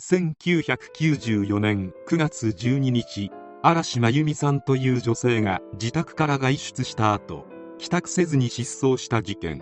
[0.00, 3.32] 1994年9月12日
[3.64, 7.46] 嵐真由美さんという女性が自宅から外出した後
[7.78, 9.60] 帰宅せずに失踪した事件。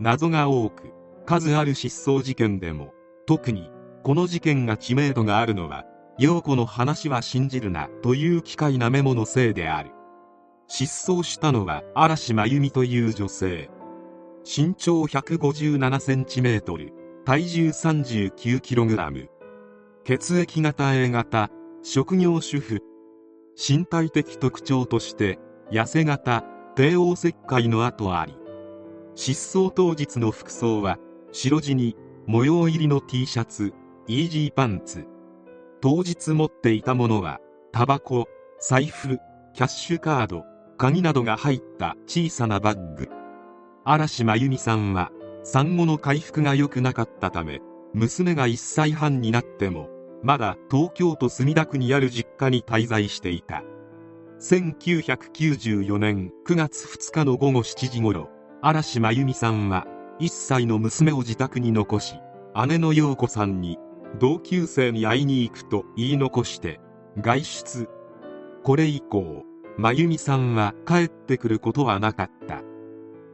[0.00, 0.92] 謎が多く
[1.24, 2.94] 数ある失踪事件でも
[3.26, 3.70] 特に
[4.02, 5.84] この事件が知名度があるのは
[6.18, 9.92] 陽子の話は信じるなという機械なメモのせいである。
[10.66, 13.70] 失踪したのは嵐真由美という女性。
[14.44, 16.92] 身長157センチメートル
[17.24, 19.28] 体重39キログラム。
[20.06, 21.48] 血液型 A 型
[21.82, 22.82] 職業主婦。
[23.56, 25.38] 身体的特徴として
[25.70, 26.44] 痩せ型
[26.74, 28.36] 帝王切開の跡あり。
[29.14, 30.98] 失踪当日の服装は
[31.32, 31.96] 白地に
[32.26, 33.72] 模様入りの T シャツ
[34.06, 35.06] イージーパンツ。
[35.80, 37.40] 当日持っていたものは
[37.72, 38.28] タバコ
[38.60, 39.16] 財布
[39.54, 40.44] キャッシュカード
[40.76, 43.08] 鍵などが入った小さなバッグ。
[43.86, 45.10] 嵐真由美さんは
[45.44, 47.62] 産後の回復が良くなかったため
[47.94, 49.93] 娘が1歳半になっても
[50.24, 53.62] まだ東京都墨田区にある実家に滞在していた。
[54.40, 58.30] 1994年9月2日の午後7時ごろ
[58.62, 59.86] 嵐真由美さんは
[60.20, 62.14] 1歳の娘を自宅に残し
[62.66, 63.78] 姉の陽子さんに
[64.18, 66.80] 同級生に会いに行くと言い残して
[67.20, 67.88] 外出。
[68.62, 69.44] これ以降
[69.76, 72.62] 真由美さんは帰ってくることはなかった。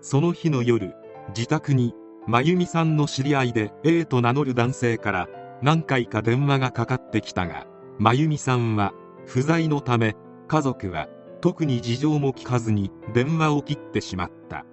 [0.00, 0.94] その日の夜
[1.36, 1.94] 自宅に
[2.26, 5.28] 真由美さんの知り合いで A と名乗る男性から
[5.62, 7.66] 何回か電話がかかってきたが
[7.98, 8.92] 真由美さんは
[9.26, 11.08] 不在のため家族は
[11.40, 14.64] 特に事情も聞かずに電話を切ってしまった。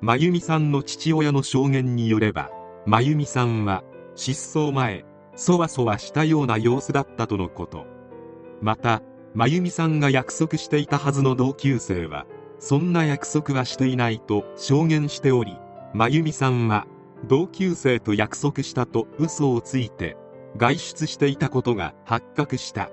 [0.00, 2.50] 真由美さんの父親の証言によれば
[2.86, 5.04] 真由美さんは失踪前
[5.36, 7.86] そわそわしたような様子だったとのこと。
[8.62, 9.02] また
[9.34, 12.26] 真由美さんが約束していたはずの同級生は
[12.58, 15.56] そんな約束はしていないと証言しており
[15.94, 16.86] 真由美さんは
[17.26, 20.16] 同級生と約束したと嘘をついて
[20.56, 22.90] 外出していたことが発覚した。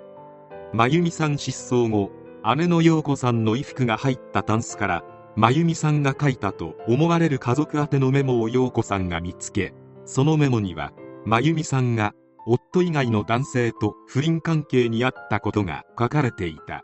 [0.74, 2.12] 真由美さん失踪後
[2.56, 5.04] 姉の陽子さんの衣服が入ったタンスから
[5.36, 9.74] 真由美さんが書いたと思われる家族宛てのメモを陽子さんが見つけ
[10.06, 10.92] そのメモには
[11.26, 12.14] 真由美さんが
[12.46, 16.84] 夫以外の男性と不倫関係にあったことが書かれていた。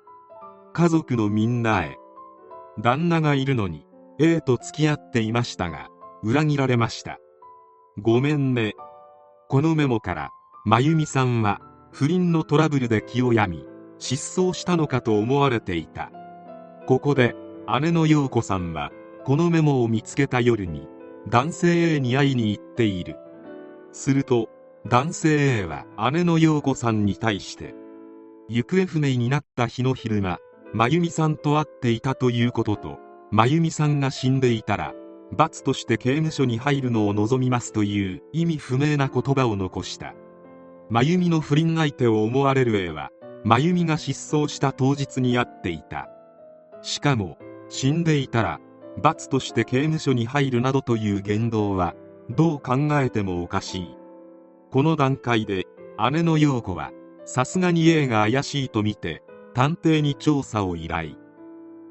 [0.74, 1.98] 家族のみんなへ
[2.80, 3.86] 旦那がいるのに
[4.20, 5.90] A と付き合っていましたが
[6.24, 7.20] 裏切られました。
[8.00, 8.74] ごめんね。
[9.50, 10.32] このメモから、
[10.66, 11.62] 真由美さんは
[11.92, 13.68] 不倫のトラブルで気を病み、
[14.00, 16.12] 失踪したのかと思われていた。
[16.88, 17.36] ここで、
[17.82, 18.90] 姉の陽子さんは、
[19.26, 20.88] このメモを見つけた夜に、
[21.30, 23.16] 男性 A に会いに行っている。
[23.92, 24.50] すると、
[24.88, 27.76] 男性 A は姉の陽子さんに対して、
[28.50, 30.40] 行方不明になった日の昼間、
[30.74, 32.98] 真由美さんと会っていたということと、
[33.30, 34.96] 真由美さんが死んでいたら、
[35.34, 40.14] 罰として刑務所に入るのを望みますという意味不明な言葉を残した。
[40.90, 43.10] 真由美の不倫相手を思われる A は
[43.44, 46.10] 真由美が失踪した当日に会っていた。
[46.82, 47.38] しかも
[47.70, 48.60] 死んでいたら
[49.02, 51.96] 罰として刑務所に入るなどという言動は
[52.30, 53.98] どう考えてもおかしい。
[54.72, 55.66] この段階で
[56.12, 56.92] 姉の陽子は
[57.26, 59.24] さすがに A が怪しいと見て
[59.54, 61.16] 探偵に調査を依頼。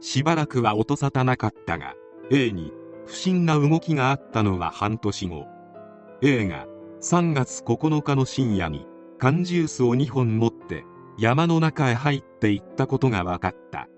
[0.01, 1.95] しばらくは音沙汰なかったが
[2.31, 2.73] A に
[3.07, 5.47] 不審な動きがあったのは半年後。
[6.23, 6.67] 映画
[7.01, 8.87] 3月9日の深夜に
[9.19, 10.85] 缶ジュースを2本持って
[11.19, 13.89] 山の中へ入っていったことが分かった。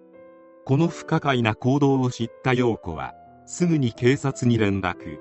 [0.65, 3.15] この不可解な行動を知った陽子は
[3.47, 5.19] すぐに警察に連絡。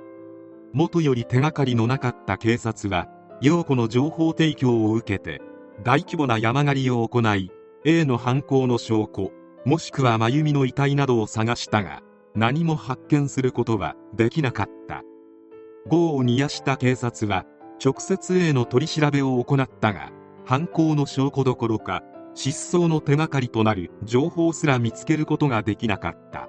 [0.73, 3.07] 元より手がかりのなかった警察は
[3.41, 5.41] 陽子の情報提供を受けて
[5.83, 7.51] 大規模な山狩りを行い
[7.85, 9.31] A の犯行の証拠
[9.66, 12.01] もしくは真由美の遺体などを探したが
[12.35, 15.03] 何も発見することはできなかった。
[15.89, 17.45] 業を煮やした警察は
[17.83, 20.11] 直接 A の取り調べを行ったが
[20.45, 26.47] 犯行の証拠どころか失踪の手がかりとなる情報すら見つけることができなかった。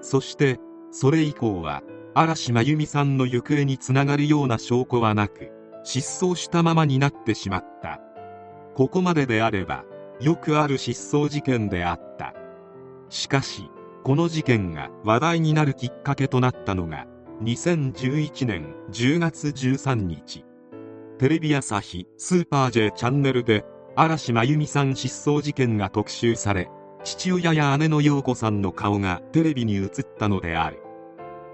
[0.00, 0.58] そして
[0.90, 1.82] それ以降は
[2.14, 5.50] 嵐真由美さんの行方につながるような証拠はなく
[5.84, 8.00] 失踪したままになってしまった。
[8.74, 9.84] ここまでであれば
[10.20, 12.34] よくある失踪事件であった。
[13.08, 13.68] しかし
[14.04, 17.06] この事件が話題になるきっかけとなったのが
[17.44, 20.44] 2011年10月13日。
[21.18, 23.64] テレビ朝日スーパー J チャンネルで
[23.94, 26.68] 嵐真由美さん失踪事件が特集され
[27.04, 29.88] 父親や姉の陽子さんの顔がテレビに映っ
[30.18, 30.82] たのである。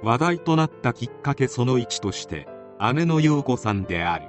[0.02, 2.48] 話題となったきっかけその1として
[2.94, 4.26] 姉の陽子さんである。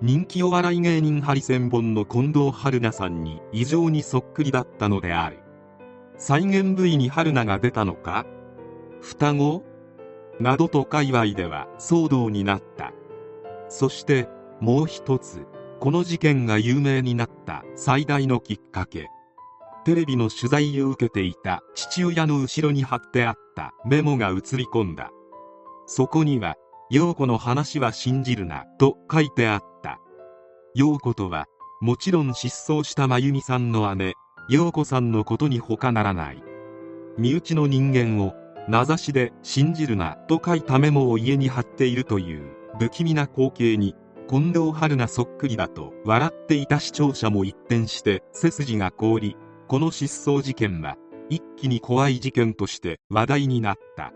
[0.00, 5.43] 人気お笑い芸人ハリセンボンの近藤春菜さんに異常にそっくりだったのである。
[6.16, 8.26] 再現部位に春菜が出たのか？
[9.00, 9.64] 双子？
[10.40, 12.92] などと界隈では騒動になった。
[13.68, 14.28] そして
[14.60, 15.46] もう一つ
[15.80, 19.08] この事件が有名になった最大のきっかけ。
[19.84, 25.10] テレビの取材を受けていた父親の後ろに貼ってあったメモが映り込んだ。
[25.86, 26.54] そこには
[26.90, 29.98] 陽子の話は信じるなと書いてあった。
[30.74, 31.46] 陽子とは
[31.80, 34.14] もちろん失踪した真由美さんの姉。
[34.48, 36.42] 陽子さんのことに他ならない。
[37.16, 38.34] 身内の人間を
[38.68, 43.94] 名指しで信じるなと書いたメモを家に貼っているという不気味な光景に
[44.28, 49.36] 近藤春菜そっくりだと笑っていた視聴者も一転して背筋が凍り
[49.68, 50.96] この失踪事件は
[51.28, 54.12] 一気に怖い事件として話題になった。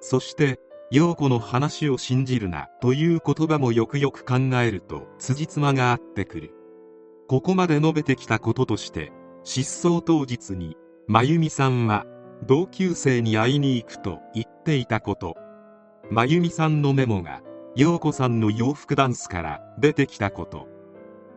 [0.00, 0.60] そして
[0.90, 6.54] 陽子の話を信じるなという言葉もよくよく考えると辻褄が合ってくる。
[7.28, 9.12] ここまで述べてきたこととして
[9.50, 12.04] 失踪当日に真由美さんは
[12.46, 15.36] 同級生に会いに行くと言っていたこと。
[16.10, 17.40] 真由美さんのメモが
[17.74, 20.68] 陽子さんの洋服ダンスから出てきたこと。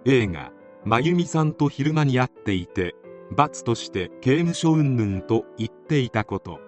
[0.03, 0.51] 映画
[0.83, 2.95] 真由美さんと昼間に会っていて
[3.31, 6.59] 罰として刑務所云々と言っていたこと。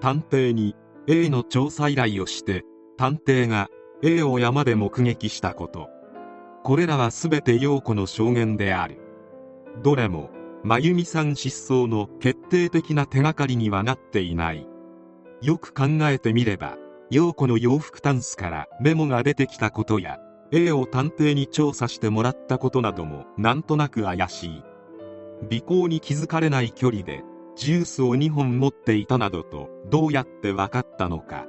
[0.00, 0.76] 探偵に
[1.06, 2.64] A の調査依頼をして
[2.98, 3.68] 探偵が
[4.02, 5.88] A を山で目撃したこと。
[6.64, 9.00] これらは全て陽子の証言である。
[9.82, 10.35] どれも
[10.66, 14.66] 真由美さん失踪の決定的な手がかりにはなっていない。
[15.40, 16.76] よく考えてみれば
[17.08, 20.18] 陽子の洋服タンスからメモが出てきたことや
[20.50, 24.62] A を探偵に調査してもらったことなどもなんとなく怪しい。
[25.60, 27.22] 尾行に気づかれない距離で
[27.54, 31.46] ジュースを2本持っていたなどとどうやって分かったのか。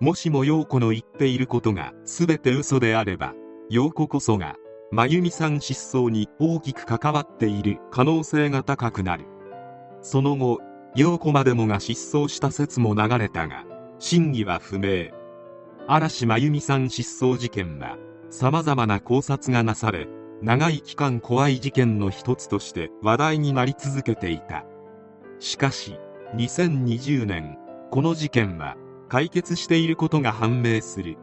[0.00, 3.32] もしも陽子の言っていることが全て嘘であれば
[3.70, 4.56] 陽子こそが
[4.94, 9.24] 真由美さん失踪に大きく関わっている可能性が高くなる。
[10.02, 10.60] その後
[10.94, 13.64] 陽子までもが失踪した説も流れたが
[13.98, 15.10] 真偽は不明。
[15.88, 17.98] 嵐真由美さん失踪事件は
[18.30, 20.06] 様々な考察がなされ
[20.42, 24.64] 長い期間怖い事件の一つとして話題になり続けていた。
[25.40, 25.98] しかし
[26.36, 27.58] 2020年
[27.90, 28.76] この事件は
[29.08, 31.16] 解決していることが判明する。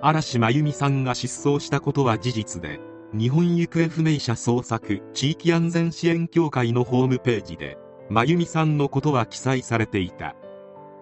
[0.00, 2.80] 嵐真由美さんが失踪したことは事実で
[3.16, 7.78] 日本行方不明者捜索地域安全支援協会のホームページで
[8.10, 10.34] 真由美さんのことは記載されていた。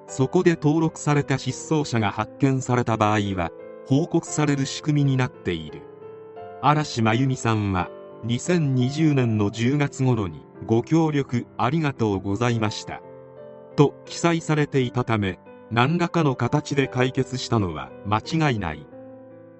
[0.06, 3.50] そこで登録された失踪者が発見された場合は
[3.86, 5.80] 報告される仕組みになっている。
[6.60, 7.88] 嵐真由美さんは
[8.26, 13.00] 2020年の10月頃にご協力ありがとうございました。
[13.74, 15.38] と記載されていたため
[15.70, 18.18] 何らかの形で解決したのは間
[18.50, 18.91] 違いない。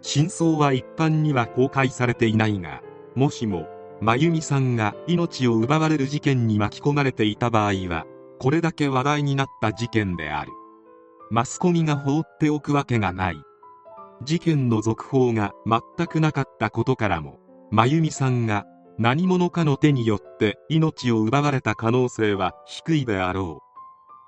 [0.03, 2.83] 真相は一般には公開されていないが
[3.15, 3.69] もしも
[4.01, 8.05] 真由美さんが命を奪われる事件に巻き込まれていた場合は
[8.41, 10.51] これだけ話題になった事件である。
[11.31, 13.37] マスコミが放っておくわけがない。
[14.25, 17.39] 事件の続報が全くなかったことからも
[17.71, 18.65] 真由美さんが
[18.99, 23.63] 何者かの手によって命を奪われた可能性は低いであろ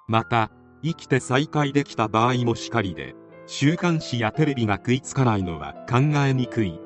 [0.08, 0.12] う。
[0.12, 0.52] また
[0.84, 3.16] 生きて再会できた場合もしかりで
[3.46, 6.80] 週刊誌やテレビが食いつかないのは考えにくい。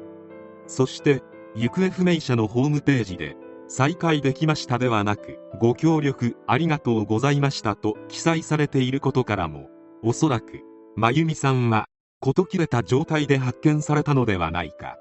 [0.67, 1.23] そして
[1.55, 3.37] 行方不明者のホームページで
[3.69, 9.69] 再開できましたではなくご協力ありがとうございましたと記載されていることからも
[10.03, 10.61] おそらく
[10.97, 11.87] 真由美さんは
[12.21, 14.97] 事切れた状態で発見されたのではないか。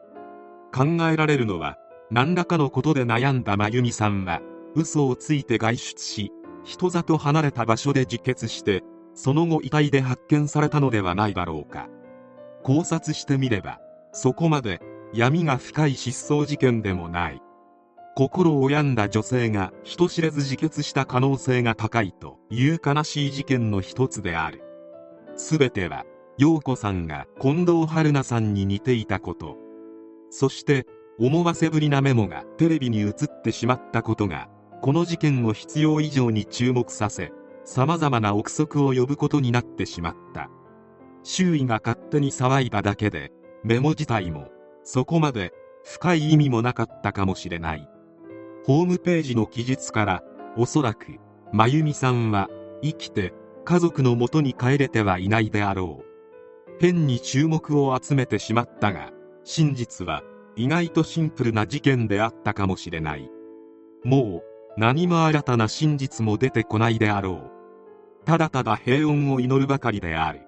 [0.73, 1.77] 考えられるのは
[2.11, 4.41] 何らかのことで悩んだ真由美さんは
[4.75, 6.31] 嘘をついて外出し
[6.63, 8.83] 人里離れた場所で自決して
[9.17, 11.89] その後遺体で発見されたのではないだろうか。
[12.63, 13.81] 考察してみれば
[14.11, 14.79] そこまで
[15.11, 17.41] 闇が深い失踪事件でもない。
[18.15, 24.61] 心を病んだ女性が人知れず自決した可能性が高いという悲しい事件の一つである。
[25.35, 26.05] 全ては
[26.37, 29.57] 陽子さんが近藤春菜さんに似ていたこと。
[30.29, 30.85] そして
[31.19, 34.47] 思わせぶりなメモがテレビに映ってしまったことが
[34.83, 37.31] この事件を必要以上に注目させ
[37.69, 40.49] 様々な憶測を呼ぶことになってしまった。
[41.23, 44.47] 周囲が勝手に騒いだだけでメモ自体も
[44.83, 45.51] そこまで
[45.83, 47.89] 深い意味もなかったかもしれない。
[48.65, 50.23] ホームページの記述から
[50.55, 51.19] おそらく
[51.51, 52.49] 真由美さんは
[52.81, 53.33] 生きて
[53.65, 56.05] 家族のもとに帰れてはいないであろう。
[56.79, 59.11] 変に注目を集めてしまったが
[59.43, 60.23] 真実は
[60.55, 63.29] 意外とシンプルな事件であったかもしれない。
[64.05, 64.43] もう
[64.77, 67.56] 何も新たな真実も出てこないであろう。
[68.27, 70.46] ただただ平穏を祈るばかりである。